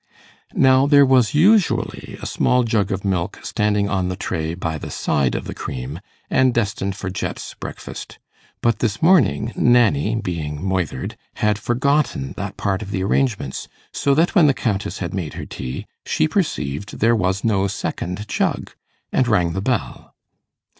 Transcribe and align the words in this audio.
Now 0.55 0.87
there 0.87 1.05
was 1.05 1.35
usually 1.35 2.17
a 2.19 2.25
small 2.25 2.63
jug 2.63 2.91
of 2.91 3.05
milk 3.05 3.39
standing 3.43 3.87
on 3.87 4.07
the 4.09 4.15
tray 4.15 4.55
by 4.55 4.79
the 4.79 4.89
side 4.89 5.35
of 5.35 5.43
the 5.45 5.53
cream, 5.53 5.99
and 6.27 6.55
destined 6.55 6.95
for 6.95 7.11
Jet's 7.11 7.53
breakfast, 7.53 8.17
but 8.63 8.79
this 8.79 9.03
morning 9.03 9.53
Nanny, 9.55 10.15
being 10.15 10.59
'moithered', 10.59 11.15
had 11.35 11.59
forgotten 11.59 12.33
that 12.35 12.57
part 12.57 12.81
of 12.81 12.89
the 12.89 13.03
arrangements, 13.03 13.67
so 13.93 14.15
that 14.15 14.33
when 14.33 14.47
the 14.47 14.55
Countess 14.55 14.97
had 14.97 15.13
made 15.13 15.35
her 15.35 15.45
tea, 15.45 15.85
she 16.03 16.27
perceived 16.27 16.97
there 16.97 17.15
was 17.15 17.43
no 17.43 17.67
second 17.67 18.27
jug, 18.27 18.71
and 19.11 19.27
rang 19.27 19.53
the 19.53 19.61
bell. 19.61 20.15